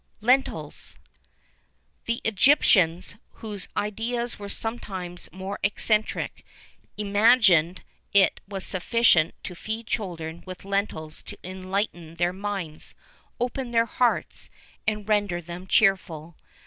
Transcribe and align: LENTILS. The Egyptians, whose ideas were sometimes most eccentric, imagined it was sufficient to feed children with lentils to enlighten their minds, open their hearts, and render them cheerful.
LENTILS. 0.19 0.97
The 2.05 2.21
Egyptians, 2.23 3.17
whose 3.33 3.67
ideas 3.77 4.39
were 4.39 4.49
sometimes 4.49 5.29
most 5.31 5.59
eccentric, 5.61 6.43
imagined 6.97 7.83
it 8.11 8.39
was 8.47 8.65
sufficient 8.65 9.35
to 9.43 9.53
feed 9.53 9.85
children 9.85 10.41
with 10.43 10.65
lentils 10.65 11.21
to 11.21 11.37
enlighten 11.43 12.15
their 12.15 12.33
minds, 12.33 12.95
open 13.39 13.69
their 13.69 13.85
hearts, 13.85 14.49
and 14.87 15.07
render 15.07 15.39
them 15.39 15.67
cheerful. 15.67 16.35